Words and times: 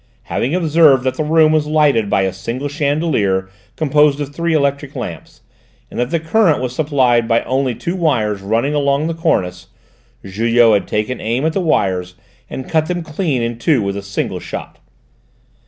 Having 0.23 0.55
observed 0.55 1.03
that 1.03 1.13
the 1.13 1.23
room 1.23 1.51
was 1.51 1.67
lighted 1.67 2.09
by 2.09 2.23
a 2.23 2.33
single 2.33 2.67
chandelier 2.67 3.49
composed 3.75 4.19
of 4.19 4.33
three 4.33 4.55
electric 4.55 4.95
lamps, 4.95 5.41
and 5.91 5.99
that 5.99 6.09
the 6.09 6.19
current 6.19 6.59
was 6.59 6.73
supplied 6.73 7.27
by 7.27 7.43
only 7.43 7.75
two 7.75 7.95
wires 7.95 8.41
running 8.41 8.73
along 8.73 9.05
the 9.05 9.13
cornice, 9.13 9.67
Julot 10.25 10.73
had 10.73 10.87
taken 10.87 11.21
aim 11.21 11.45
at 11.45 11.53
the 11.53 11.61
wires 11.61 12.15
and 12.49 12.67
cut 12.67 12.87
them 12.87 13.03
clean 13.03 13.43
in 13.43 13.59
two 13.59 13.83
with 13.83 13.95
a 13.95 14.01
single 14.01 14.39
shot! 14.39 14.79